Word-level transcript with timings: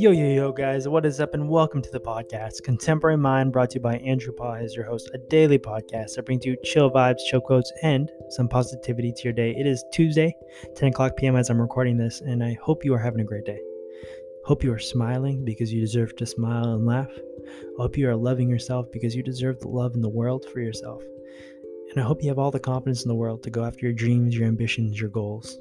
Yo, 0.00 0.12
yo, 0.12 0.26
yo, 0.26 0.52
guys, 0.52 0.86
what 0.86 1.04
is 1.04 1.18
up, 1.18 1.34
and 1.34 1.48
welcome 1.48 1.82
to 1.82 1.90
the 1.90 1.98
podcast. 1.98 2.62
Contemporary 2.62 3.16
Mind 3.16 3.52
brought 3.52 3.70
to 3.70 3.78
you 3.78 3.80
by 3.80 3.96
Andrew 3.96 4.32
Paul 4.32 4.54
as 4.54 4.76
your 4.76 4.84
host, 4.84 5.10
a 5.12 5.18
daily 5.18 5.58
podcast 5.58 6.14
that 6.14 6.24
brings 6.24 6.46
you 6.46 6.56
chill 6.62 6.88
vibes, 6.88 7.18
chill 7.28 7.40
quotes, 7.40 7.72
and 7.82 8.08
some 8.28 8.48
positivity 8.48 9.10
to 9.10 9.22
your 9.24 9.32
day. 9.32 9.56
It 9.58 9.66
is 9.66 9.84
Tuesday, 9.92 10.32
10 10.76 10.90
o'clock 10.90 11.16
p.m. 11.16 11.34
as 11.34 11.50
I'm 11.50 11.60
recording 11.60 11.96
this, 11.96 12.20
and 12.20 12.44
I 12.44 12.56
hope 12.62 12.84
you 12.84 12.94
are 12.94 12.98
having 12.98 13.22
a 13.22 13.24
great 13.24 13.44
day. 13.44 13.58
Hope 14.44 14.62
you 14.62 14.72
are 14.72 14.78
smiling 14.78 15.44
because 15.44 15.72
you 15.72 15.80
deserve 15.80 16.14
to 16.14 16.26
smile 16.26 16.74
and 16.74 16.86
laugh. 16.86 17.10
I 17.10 17.82
hope 17.82 17.98
you 17.98 18.08
are 18.08 18.14
loving 18.14 18.48
yourself 18.48 18.86
because 18.92 19.16
you 19.16 19.24
deserve 19.24 19.58
the 19.58 19.66
love 19.66 19.96
in 19.96 20.00
the 20.00 20.08
world 20.08 20.46
for 20.52 20.60
yourself. 20.60 21.02
And 21.90 21.98
I 21.98 22.06
hope 22.06 22.22
you 22.22 22.28
have 22.28 22.38
all 22.38 22.52
the 22.52 22.60
confidence 22.60 23.02
in 23.02 23.08
the 23.08 23.16
world 23.16 23.42
to 23.42 23.50
go 23.50 23.64
after 23.64 23.84
your 23.84 23.94
dreams, 23.94 24.36
your 24.36 24.46
ambitions, 24.46 25.00
your 25.00 25.10
goals. 25.10 25.58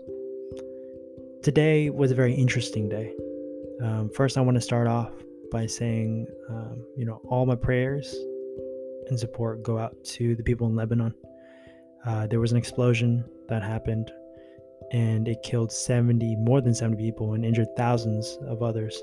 Today 1.42 1.89
was 1.89 2.11
a 2.11 2.15
very 2.15 2.36
interesting 2.36 2.88
day. 2.88 3.15
Um, 3.82 4.10
first, 4.10 4.38
I 4.38 4.42
want 4.42 4.56
to 4.56 4.62
start 4.62 4.88
off 4.88 5.12
by 5.52 5.66
saying, 5.66 6.28
um, 6.50 6.84
you 6.96 7.06
know, 7.06 7.22
all 7.26 7.46
my 7.46 7.56
prayers 7.56 8.16
and 9.10 9.20
support 9.20 9.64
go 9.64 9.78
out 9.78 9.96
to 10.04 10.36
the 10.36 10.44
people 10.44 10.68
in 10.68 10.76
Lebanon. 10.76 11.14
Uh, 12.06 12.28
there 12.28 12.40
was 12.40 12.52
an 12.52 12.58
explosion 12.58 13.24
that 13.50 13.64
happened 13.64 14.12
and 14.92 15.28
it 15.28 15.44
killed 15.44 15.72
70, 15.72 16.38
more 16.38 16.62
than 16.62 16.74
70 16.74 17.04
people 17.04 17.34
and 17.34 17.46
injured 17.46 17.76
thousands 17.76 18.38
of 18.48 18.64
others. 18.64 19.02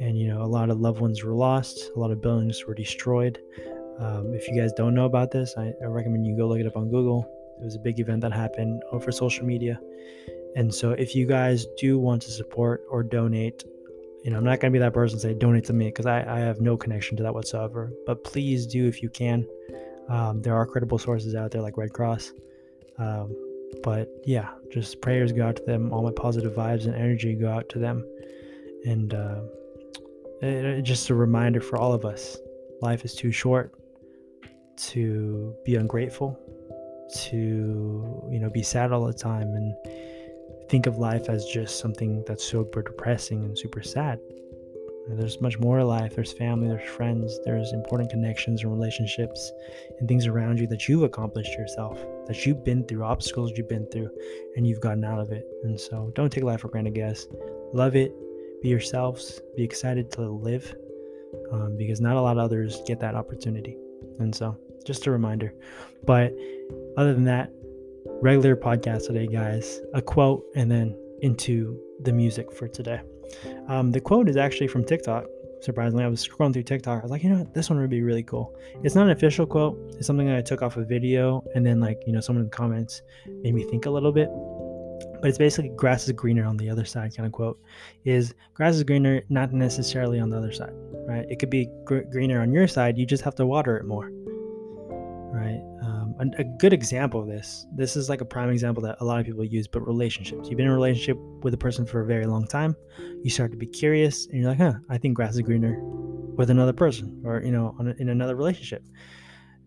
And, 0.00 0.16
you 0.16 0.28
know, 0.28 0.42
a 0.42 0.46
lot 0.46 0.70
of 0.70 0.80
loved 0.80 1.00
ones 1.00 1.22
were 1.22 1.34
lost, 1.34 1.90
a 1.94 1.98
lot 1.98 2.10
of 2.10 2.22
buildings 2.22 2.64
were 2.66 2.74
destroyed. 2.74 3.38
Um, 3.98 4.32
if 4.32 4.48
you 4.48 4.56
guys 4.58 4.72
don't 4.72 4.94
know 4.94 5.04
about 5.04 5.30
this, 5.30 5.54
I, 5.58 5.72
I 5.82 5.86
recommend 5.86 6.26
you 6.26 6.36
go 6.36 6.46
look 6.46 6.58
it 6.58 6.66
up 6.66 6.76
on 6.76 6.88
Google. 6.88 7.28
It 7.60 7.64
was 7.64 7.74
a 7.74 7.80
big 7.80 8.00
event 8.00 8.22
that 8.22 8.32
happened 8.32 8.82
over 8.92 9.12
social 9.12 9.44
media. 9.44 9.78
And 10.56 10.74
so, 10.74 10.92
if 10.92 11.14
you 11.14 11.26
guys 11.26 11.66
do 11.76 11.98
want 11.98 12.22
to 12.22 12.30
support 12.30 12.82
or 12.90 13.02
donate, 13.02 13.62
you 14.24 14.30
know, 14.30 14.36
I'm 14.36 14.44
not 14.44 14.60
going 14.60 14.72
to 14.72 14.78
be 14.78 14.80
that 14.80 14.92
person 14.92 15.14
and 15.16 15.22
say 15.22 15.34
donate 15.34 15.64
to 15.66 15.72
me 15.72 15.86
because 15.86 16.06
I, 16.06 16.20
I 16.20 16.40
have 16.40 16.60
no 16.60 16.76
connection 16.76 17.16
to 17.16 17.22
that 17.22 17.34
whatsoever. 17.34 17.92
But 18.06 18.22
please 18.24 18.66
do 18.66 18.86
if 18.86 19.02
you 19.02 19.08
can. 19.08 19.46
Um, 20.08 20.42
there 20.42 20.54
are 20.54 20.66
credible 20.66 20.98
sources 20.98 21.34
out 21.34 21.50
there 21.50 21.62
like 21.62 21.76
Red 21.76 21.92
Cross. 21.92 22.32
Um, 22.98 23.34
but 23.82 24.08
yeah, 24.24 24.50
just 24.70 25.00
prayers 25.00 25.32
go 25.32 25.46
out 25.46 25.56
to 25.56 25.62
them. 25.62 25.92
All 25.92 26.02
my 26.02 26.12
positive 26.12 26.52
vibes 26.52 26.84
and 26.84 26.94
energy 26.94 27.34
go 27.34 27.50
out 27.50 27.68
to 27.70 27.78
them. 27.78 28.04
And 28.84 29.14
uh, 29.14 29.40
it, 30.42 30.64
it, 30.64 30.82
just 30.82 31.08
a 31.10 31.14
reminder 31.14 31.60
for 31.60 31.78
all 31.78 31.92
of 31.92 32.04
us 32.04 32.36
life 32.82 33.04
is 33.04 33.14
too 33.14 33.30
short 33.30 33.74
to 34.76 35.54
be 35.64 35.76
ungrateful, 35.76 36.38
to, 37.24 38.28
you 38.30 38.38
know, 38.38 38.50
be 38.50 38.62
sad 38.62 38.92
all 38.92 39.04
the 39.04 39.12
time. 39.12 39.48
And 39.48 39.74
think 40.70 40.86
of 40.86 40.98
life 40.98 41.28
as 41.28 41.44
just 41.46 41.80
something 41.80 42.22
that's 42.28 42.44
super 42.44 42.80
depressing 42.80 43.44
and 43.44 43.58
super 43.58 43.82
sad. 43.82 44.20
There's 45.08 45.40
much 45.40 45.58
more 45.58 45.78
to 45.78 45.84
life. 45.84 46.14
There's 46.14 46.32
family, 46.32 46.68
there's 46.68 46.88
friends, 46.88 47.40
there's 47.44 47.72
important 47.72 48.10
connections 48.10 48.62
and 48.62 48.70
relationships 48.70 49.50
and 49.98 50.06
things 50.06 50.28
around 50.28 50.60
you 50.60 50.68
that 50.68 50.88
you've 50.88 51.02
accomplished 51.02 51.52
yourself, 51.54 51.98
that 52.26 52.46
you've 52.46 52.64
been 52.64 52.84
through, 52.84 53.02
obstacles 53.02 53.50
you've 53.56 53.68
been 53.68 53.88
through, 53.88 54.10
and 54.54 54.64
you've 54.64 54.80
gotten 54.80 55.04
out 55.04 55.18
of 55.18 55.32
it. 55.32 55.44
And 55.64 55.78
so 55.78 56.12
don't 56.14 56.30
take 56.30 56.44
life 56.44 56.60
for 56.60 56.68
granted, 56.68 56.94
guys. 56.94 57.26
Love 57.72 57.96
it, 57.96 58.12
be 58.62 58.68
yourselves, 58.68 59.40
be 59.56 59.64
excited 59.64 60.12
to 60.12 60.22
live 60.22 60.72
um, 61.50 61.76
because 61.76 62.00
not 62.00 62.14
a 62.14 62.20
lot 62.20 62.38
of 62.38 62.44
others 62.44 62.80
get 62.86 63.00
that 63.00 63.16
opportunity. 63.16 63.76
And 64.20 64.32
so 64.32 64.56
just 64.86 65.08
a 65.08 65.10
reminder. 65.10 65.52
But 66.04 66.32
other 66.96 67.12
than 67.12 67.24
that, 67.24 67.50
regular 68.22 68.54
podcast 68.54 69.06
today, 69.06 69.26
guys. 69.26 69.80
A 69.94 70.02
quote 70.02 70.44
and 70.54 70.70
then 70.70 70.96
into 71.22 71.78
the 72.02 72.12
music 72.12 72.52
for 72.52 72.68
today. 72.68 73.00
Um, 73.68 73.90
the 73.90 74.00
quote 74.00 74.28
is 74.28 74.36
actually 74.36 74.68
from 74.68 74.84
TikTok. 74.84 75.24
Surprisingly, 75.62 76.04
I 76.04 76.08
was 76.08 76.26
scrolling 76.26 76.52
through 76.52 76.62
TikTok. 76.64 77.00
I 77.00 77.02
was 77.02 77.10
like, 77.10 77.22
you 77.22 77.30
know 77.30 77.38
what? 77.38 77.54
This 77.54 77.68
one 77.68 77.78
would 77.80 77.90
be 77.90 78.02
really 78.02 78.22
cool. 78.22 78.56
It's 78.82 78.94
not 78.94 79.04
an 79.06 79.10
official 79.10 79.46
quote. 79.46 79.78
It's 79.96 80.06
something 80.06 80.26
that 80.26 80.36
I 80.36 80.42
took 80.42 80.62
off 80.62 80.76
a 80.76 80.84
video, 80.84 81.44
and 81.54 81.64
then 81.64 81.80
like 81.80 81.98
you 82.06 82.12
know, 82.12 82.20
someone 82.20 82.44
in 82.44 82.50
the 82.50 82.56
comments 82.56 83.02
made 83.42 83.54
me 83.54 83.64
think 83.64 83.86
a 83.86 83.90
little 83.90 84.12
bit. 84.12 84.30
But 85.20 85.28
it's 85.28 85.38
basically 85.38 85.70
grass 85.76 86.06
is 86.06 86.12
greener 86.12 86.46
on 86.46 86.56
the 86.56 86.70
other 86.70 86.86
side 86.86 87.14
kind 87.14 87.26
of 87.26 87.32
quote. 87.32 87.58
Is 88.04 88.34
grass 88.54 88.74
is 88.74 88.82
greener 88.84 89.22
not 89.28 89.52
necessarily 89.52 90.18
on 90.18 90.30
the 90.30 90.38
other 90.38 90.52
side, 90.52 90.72
right? 91.06 91.26
It 91.28 91.38
could 91.38 91.50
be 91.50 91.68
gr- 91.84 92.08
greener 92.10 92.40
on 92.40 92.52
your 92.52 92.66
side. 92.66 92.96
You 92.96 93.04
just 93.04 93.22
have 93.24 93.34
to 93.36 93.46
water 93.46 93.76
it 93.76 93.84
more, 93.84 94.10
right? 95.30 95.62
A, 96.20 96.40
a, 96.40 96.44
good 96.44 96.72
example 96.72 97.20
of 97.20 97.26
this 97.26 97.66
this 97.74 97.96
is 97.96 98.08
like 98.08 98.20
a 98.20 98.24
prime 98.24 98.50
example 98.50 98.82
that 98.82 98.96
a 99.00 99.04
lot 99.04 99.18
of 99.18 99.26
people 99.26 99.44
use 99.44 99.66
but 99.66 99.86
relationships. 99.86 100.48
You've 100.48 100.56
been 100.56 100.66
in 100.66 100.72
a 100.72 100.74
relationship 100.74 101.18
with 101.42 101.54
a 101.54 101.58
person 101.58 101.86
for 101.86 102.00
a 102.00 102.06
very 102.06 102.26
long 102.26 102.46
time. 102.46 102.76
You 103.22 103.30
start 103.30 103.50
to 103.52 103.56
be 103.56 103.66
curious 103.66 104.26
and 104.26 104.40
you're 104.40 104.50
like 104.50 104.58
huh 104.58 104.74
i 104.88 104.98
think 104.98 105.14
grass 105.14 105.34
is 105.34 105.40
greener 105.40 105.78
with 106.36 106.50
another 106.50 106.72
person 106.72 107.22
or 107.24 107.42
you 107.42 107.50
know 107.50 107.74
a, 107.80 108.00
in 108.00 108.10
another 108.10 108.36
relationship. 108.36 108.84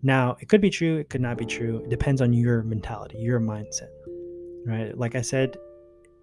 Now 0.04 0.38
it 0.40 0.50
could 0.50 0.62
be 0.62 0.70
true 0.70 0.98
it 0.98 1.10
could 1.10 1.22
not 1.22 1.38
be 1.38 1.46
true. 1.46 1.82
It 1.84 1.90
depends 1.90 2.22
on 2.22 2.34
your 2.34 2.64
mentality 2.64 3.18
your 3.18 3.40
mindset 3.40 3.90
right? 4.66 4.98
Like 4.98 5.16
i 5.16 5.22
said 5.22 5.58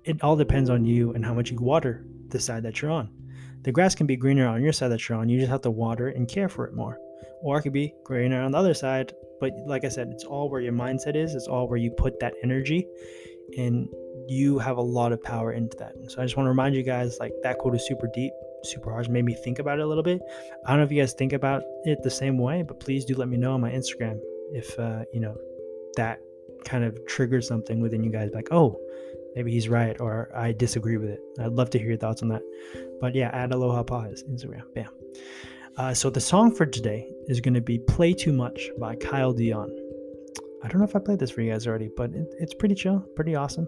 it 0.05 0.23
all 0.23 0.37
depends 0.37 0.71
on 0.71 0.85
you 0.85 1.13
and 1.13 1.25
how 1.25 1.35
much 1.35 1.51
you 1.51 1.59
water 1.59 2.07
the 2.29 2.41
side 2.41 2.63
that 2.63 2.81
you're 2.81 2.91
on. 2.91 3.11
The 3.63 3.73
grass 3.73 3.95
can 3.95 4.07
be 4.07 4.17
greener 4.17 4.47
on 4.47 4.63
your 4.63 4.73
side 4.73 4.89
that 4.89 5.07
you're 5.07 5.19
on. 5.19 5.29
You 5.29 5.39
just 5.39 5.51
have 5.51 5.61
to 5.63 5.71
water 5.71 6.09
and 6.09 6.27
care 6.27 6.49
for 6.49 6.67
it 6.67 6.75
more. 6.75 6.99
Or 7.43 7.59
it 7.59 7.63
could 7.63 7.75
be 7.75 7.93
greener 8.05 8.41
on 8.41 8.53
the 8.53 8.59
other 8.59 8.73
side 8.73 9.13
but 9.41 9.53
like 9.67 9.84
I 9.84 9.89
said, 9.89 10.09
it's 10.11 10.25
all 10.25 10.49
where 10.51 10.61
your 10.61 10.73
mindset 10.73 11.17
is, 11.17 11.34
it's 11.34 11.47
all 11.47 11.69
where 11.69 11.78
you 11.78 11.91
put 11.91 12.21
that 12.21 12.34
energy, 12.43 12.87
and 13.56 13.89
you 14.28 14.59
have 14.59 14.77
a 14.77 14.83
lot 14.83 15.12
of 15.12 15.23
power 15.23 15.53
into 15.53 15.77
that. 15.78 15.95
And 15.97 16.11
so 16.11 16.21
I 16.21 16.25
just 16.25 16.37
want 16.37 16.47
to 16.47 16.51
remind 16.51 16.75
you 16.75 16.83
guys 16.83 17.19
like 17.19 17.33
that 17.43 17.59
quote 17.59 17.75
is 17.75 17.87
super 17.87 18.09
deep, 18.15 18.33
super 18.65 18.93
hard, 18.93 19.09
made 19.11 19.25
me 19.25 19.34
think 19.34 19.59
about 19.59 19.78
it 19.78 19.83
a 19.83 19.87
little 19.87 20.05
bit. 20.05 20.21
I 20.67 20.71
don't 20.71 20.78
know 20.78 20.84
if 20.84 20.93
you 20.93 21.01
guys 21.01 21.15
think 21.15 21.33
about 21.33 21.62
it 21.84 22.03
the 22.03 22.11
same 22.11 22.39
way, 22.39 22.62
but 22.62 22.78
please 22.81 23.05
do 23.05 23.15
let 23.15 23.28
me 23.28 23.37
know 23.37 23.55
on 23.55 23.61
my 23.61 23.71
Instagram 23.71 24.21
if 24.53 24.78
uh, 24.78 25.05
you 25.12 25.21
know 25.21 25.37
that 25.97 26.21
kind 26.65 26.84
of 26.84 26.99
triggers 27.07 27.49
something 27.49 27.81
within 27.81 28.05
you 28.05 28.11
guys 28.11 28.31
like, 28.34 28.49
oh, 28.51 28.78
maybe 29.34 29.51
he's 29.51 29.69
right 29.69 30.01
or 30.01 30.31
I 30.34 30.53
disagree 30.53 30.97
with 30.97 31.11
it. 31.11 31.21
I'd 31.39 31.53
love 31.53 31.71
to 31.71 31.78
hear 31.78 31.89
your 31.89 31.97
thoughts 31.97 32.22
on 32.22 32.28
that. 32.28 32.43
But 33.01 33.15
yeah, 33.15 33.31
add 33.33 33.53
Aloha 33.53 33.83
Pahas, 33.83 34.21
Instagram. 34.31 34.62
Bam. 34.75 34.91
Uh, 35.81 35.95
so 35.95 36.11
the 36.11 36.21
song 36.21 36.55
for 36.55 36.67
today 36.67 37.09
is 37.29 37.41
going 37.41 37.55
to 37.55 37.61
be 37.63 37.79
"Play 37.79 38.13
Too 38.13 38.35
Much" 38.35 38.69
by 38.79 38.95
Kyle 38.97 39.33
Dion. 39.33 39.75
I 40.63 40.69
don't 40.69 40.79
know 40.79 40.85
if 40.85 40.95
I 40.95 40.99
played 40.99 41.19
this 41.19 41.31
for 41.31 41.41
you 41.41 41.53
guys 41.53 41.67
already, 41.67 41.89
but 41.97 42.11
it, 42.11 42.35
it's 42.39 42.53
pretty 42.53 42.75
chill, 42.75 43.03
pretty 43.17 43.35
awesome. 43.35 43.67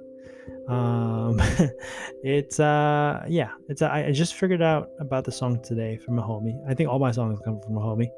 Um, 0.69 1.41
it's 2.23 2.61
uh, 2.61 3.25
yeah, 3.27 3.53
it's 3.71 3.81
I, 3.81 4.09
I 4.09 4.13
just 4.13 4.35
figured 4.35 4.61
out 4.61 4.91
about 5.01 5.25
the 5.25 5.33
song 5.33 5.63
today 5.63 5.97
from 5.97 6.19
a 6.19 6.23
homie. 6.23 6.61
I 6.69 6.75
think 6.75 6.91
all 6.91 6.99
my 6.99 7.13
songs 7.13 7.41
come 7.47 7.59
from 7.63 7.79
a 7.79 7.81
homie, 7.81 8.11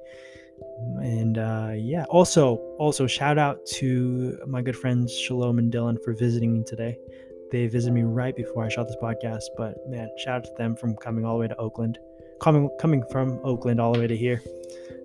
and 1.00 1.38
uh, 1.38 1.75
yeah. 1.77 2.03
Also, 2.10 2.56
also 2.81 3.06
shout 3.06 3.38
out 3.38 3.65
to 3.75 4.37
my 4.44 4.60
good 4.60 4.77
friends 4.77 5.16
Shalom 5.16 5.60
and 5.60 5.72
Dylan 5.72 6.03
for 6.03 6.15
visiting 6.15 6.53
me 6.53 6.65
today. 6.66 6.99
They 7.53 7.69
visited 7.69 7.94
me 7.94 8.03
right 8.03 8.34
before 8.34 8.65
I 8.65 8.69
shot 8.71 8.88
this 8.88 8.97
podcast, 9.00 9.44
but 9.56 9.77
man, 9.88 10.09
shout 10.19 10.38
out 10.38 10.44
to 10.47 10.50
them 10.59 10.75
from 10.75 10.97
coming 10.97 11.25
all 11.25 11.34
the 11.34 11.43
way 11.43 11.47
to 11.47 11.56
Oakland 11.59 11.97
coming 12.41 12.71
coming 12.81 13.03
from 13.11 13.41
Oakland 13.45 13.81
all 13.81 13.93
the 13.93 14.00
way 14.00 14.06
to 14.06 14.17
here. 14.17 14.43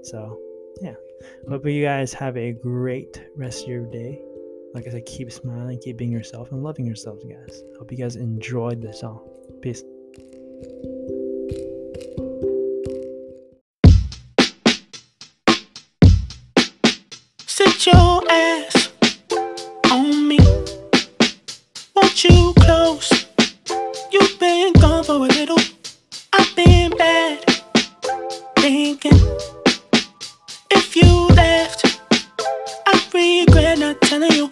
So 0.04 0.40
yeah. 0.82 0.96
Hope 1.50 1.66
you 1.66 1.84
guys 1.84 2.14
have 2.14 2.38
a 2.38 2.54
great 2.54 3.22
rest 3.36 3.64
of 3.64 3.70
your 3.70 3.86
day. 3.86 4.22
Like 4.74 4.88
I 4.88 4.92
said, 4.92 5.06
keep 5.06 5.32
smiling, 5.32 5.80
keep 5.80 5.98
being 5.98 6.12
yourself, 6.12 6.52
and 6.52 6.64
loving 6.64 6.86
yourselves, 6.86 7.24
guys. 7.24 7.64
Hope 7.78 7.92
you 7.92 7.98
guys 7.98 8.16
enjoyed 8.16 8.82
this 8.82 9.00
song. 9.02 9.20
Peace. 9.62 9.84
Sit 17.48 17.86
your 17.88 18.32
ass 18.32 18.92
on 19.92 20.28
me. 20.28 20.38
Want 21.96 22.24
you 22.24 22.54
close? 22.60 23.26
You've 24.12 24.40
been 24.40 24.74
gone 24.74 25.04
for 25.04 25.14
a 25.14 25.18
little 25.18 25.58
telling 34.10 34.32
you. 34.32 34.52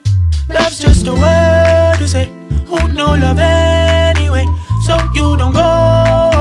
Love's 0.49 0.77
just 0.77 1.07
a 1.07 1.13
word 1.13 1.95
to 1.97 2.07
say. 2.07 2.25
Who 2.67 2.77
know 2.93 3.15
love 3.15 3.39
anyway? 3.39 4.45
So 4.85 4.95
you 5.15 5.35
don't 5.35 5.51
go 5.51 5.69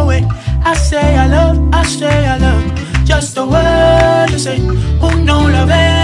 away. 0.02 0.22
I 0.62 0.74
say 0.74 1.16
I 1.16 1.26
love, 1.26 1.56
I 1.72 1.82
say 1.84 2.26
I 2.26 2.36
love. 2.36 2.62
Just 3.06 3.38
a 3.38 3.46
word 3.46 4.28
to 4.32 4.38
say. 4.38 4.58
Who 4.58 5.08
know 5.24 5.40
love 5.48 5.70
anyway? 5.70 5.95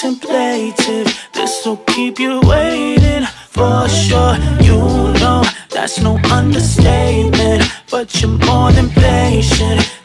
Contemplative. 0.00 1.28
This'll 1.34 1.76
keep 1.76 2.18
you 2.18 2.40
waiting 2.44 3.24
for 3.48 3.86
sure. 3.88 4.36
You 4.62 4.78
know 5.20 5.44
that's 5.68 6.00
no 6.00 6.16
understatement. 6.30 7.64
But 7.90 8.20
you're 8.20 8.30
more 8.30 8.72
than 8.72 8.88
patient. 8.90 9.99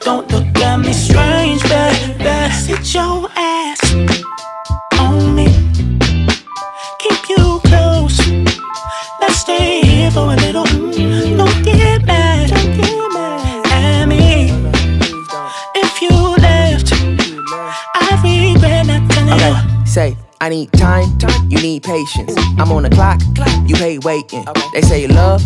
Say, 19.95 20.17
I 20.41 20.49
need 20.49 20.73
time, 20.73 21.07
you 21.47 21.57
need 21.61 21.83
patience. 21.83 22.35
I'm 22.59 22.69
on 22.73 22.83
the 22.83 22.89
clock, 22.89 23.21
you 23.65 23.77
hate 23.77 24.03
waiting. 24.03 24.43
They 24.73 24.81
say 24.81 25.07
love 25.07 25.41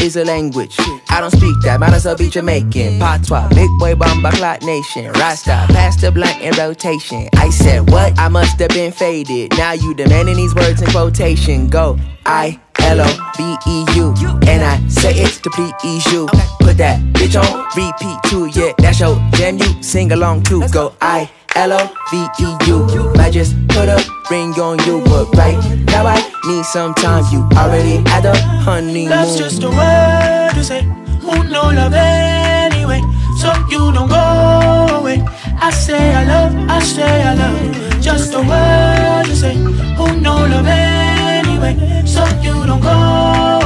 is 0.00 0.16
a 0.16 0.24
language. 0.24 0.74
I 1.10 1.20
don't 1.20 1.30
speak 1.30 1.54
that, 1.64 1.78
might 1.80 1.92
as 1.92 2.06
well 2.06 2.16
be 2.16 2.30
Jamaican. 2.30 2.98
Patois, 2.98 3.46
big 3.50 3.68
boy 3.78 3.94
bomba 3.94 4.30
clock 4.30 4.62
nation. 4.62 5.12
Rasta, 5.12 5.66
pass 5.68 6.00
the 6.00 6.10
blunt 6.10 6.40
in 6.40 6.54
rotation. 6.54 7.28
I 7.34 7.50
said, 7.50 7.90
what? 7.90 8.18
I 8.18 8.28
must 8.28 8.58
have 8.60 8.70
been 8.70 8.90
faded. 8.90 9.52
Now 9.58 9.72
you 9.72 9.94
demanding 9.94 10.36
these 10.36 10.54
words 10.54 10.80
in 10.80 10.88
quotation. 10.88 11.68
Go, 11.68 11.98
I. 12.24 12.58
L 12.82 12.98
O 13.02 13.32
B 13.36 13.56
E 13.68 13.84
U, 13.96 14.14
and 14.48 14.64
I 14.64 14.80
say 14.88 15.12
it 15.12 15.42
to 15.42 15.50
please 15.50 16.06
you. 16.10 16.26
Put 16.60 16.78
that 16.78 16.98
bitch 17.12 17.36
on 17.38 17.66
repeat 17.76 18.18
too, 18.30 18.46
yeah. 18.58 18.72
That's 18.78 19.00
your 19.00 19.16
jam. 19.32 19.58
You 19.58 19.82
sing 19.82 20.12
along 20.12 20.44
too. 20.44 20.66
Go 20.68 20.94
I 21.02 21.30
L 21.56 21.72
O 21.72 21.78
V 22.10 22.26
E 22.40 22.56
U. 22.68 23.12
Might 23.16 23.32
just 23.32 23.54
put 23.68 23.88
a 23.88 23.98
ring 24.30 24.52
on 24.60 24.78
you, 24.86 25.02
but 25.04 25.26
right 25.36 25.58
now 25.86 26.06
I 26.06 26.16
need 26.46 26.64
some 26.64 26.94
time. 26.94 27.24
You 27.32 27.40
already 27.58 27.96
had 28.08 28.22
the 28.24 28.36
honeymoon. 28.36 29.08
That's 29.08 29.36
just 29.36 29.62
a 29.62 29.68
word 29.68 30.50
to 30.54 30.64
say. 30.64 30.82
Who 31.20 31.44
know 31.44 31.70
love 31.70 31.92
anyway? 31.94 33.00
So 33.38 33.52
you 33.70 33.92
don't 33.92 34.08
go 34.08 34.96
away. 34.98 35.22
I 35.60 35.70
say 35.70 36.14
I 36.14 36.24
love, 36.24 36.54
I 36.68 36.78
say 36.80 37.22
I 37.22 37.34
love. 37.34 38.00
Just 38.00 38.32
a 38.34 38.38
word 38.38 39.26
to 39.26 39.36
say. 39.36 39.54
Who 39.54 40.20
know 40.20 40.36
love 40.46 40.66
anyway? 40.66 41.76
So 42.06 42.24
you 42.42 42.66
don't 42.66 42.80
go 42.80 42.90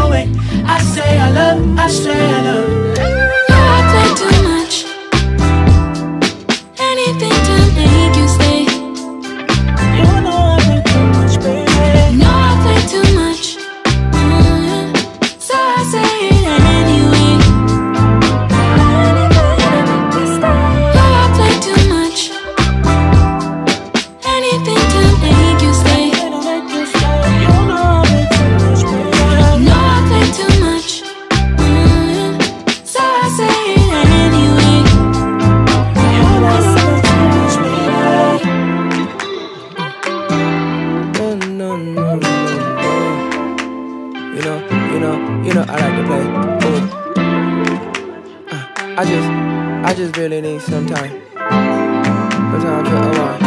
away. 0.06 0.28
I 0.66 0.80
say 0.80 1.18
I 1.18 1.30
love, 1.30 1.78
I 1.78 1.88
say 1.88 2.32
I 2.32 2.42
love. 2.42 2.93
I 48.96 49.04
just, 49.04 49.28
I 49.28 49.94
just 49.94 50.16
really 50.16 50.40
need 50.40 50.62
some 50.62 50.86
time. 50.86 51.10
Some 51.32 52.62
time 52.62 53.38
to 53.38 53.43